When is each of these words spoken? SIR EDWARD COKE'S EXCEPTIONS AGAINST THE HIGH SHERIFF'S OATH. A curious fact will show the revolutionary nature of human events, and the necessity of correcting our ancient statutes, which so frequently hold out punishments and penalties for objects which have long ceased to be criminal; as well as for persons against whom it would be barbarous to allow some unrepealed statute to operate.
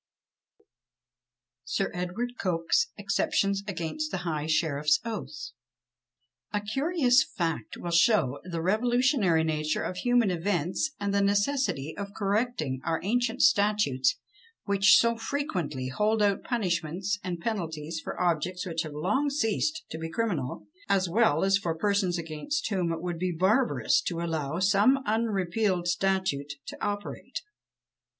SIR 1.63 1.91
EDWARD 1.93 2.31
COKE'S 2.41 2.87
EXCEPTIONS 2.97 3.61
AGAINST 3.67 4.09
THE 4.09 4.17
HIGH 4.25 4.47
SHERIFF'S 4.47 4.99
OATH. 5.05 5.51
A 6.51 6.59
curious 6.59 7.23
fact 7.37 7.77
will 7.77 7.91
show 7.91 8.39
the 8.43 8.63
revolutionary 8.63 9.43
nature 9.43 9.83
of 9.83 9.97
human 9.97 10.31
events, 10.31 10.89
and 10.99 11.13
the 11.13 11.21
necessity 11.21 11.95
of 11.95 12.15
correcting 12.15 12.81
our 12.83 12.99
ancient 13.03 13.43
statutes, 13.43 14.15
which 14.63 14.97
so 14.97 15.17
frequently 15.17 15.89
hold 15.89 16.23
out 16.23 16.41
punishments 16.43 17.19
and 17.23 17.39
penalties 17.39 18.01
for 18.03 18.19
objects 18.19 18.65
which 18.65 18.81
have 18.81 18.93
long 18.95 19.29
ceased 19.29 19.83
to 19.91 19.99
be 19.99 20.09
criminal; 20.09 20.65
as 20.89 21.07
well 21.07 21.43
as 21.43 21.59
for 21.59 21.75
persons 21.75 22.17
against 22.17 22.67
whom 22.71 22.91
it 22.91 23.03
would 23.03 23.19
be 23.19 23.31
barbarous 23.31 24.01
to 24.01 24.19
allow 24.19 24.57
some 24.57 24.97
unrepealed 25.05 25.87
statute 25.87 26.53
to 26.65 26.75
operate. 26.83 27.41